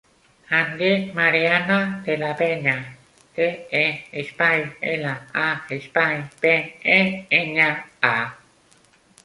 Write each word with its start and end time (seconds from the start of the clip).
Em 0.59 0.69
dic 0.77 1.03
Mariana 1.17 1.75
De 2.07 2.15
La 2.21 2.31
Peña: 2.39 2.73
de, 3.35 3.47
e, 3.81 3.83
espai, 4.23 4.65
ela, 4.95 5.13
a, 5.45 5.47
espai, 5.79 6.19
pe, 6.47 6.57
e, 6.97 6.99
enya, 7.45 7.71
a. 8.17 8.19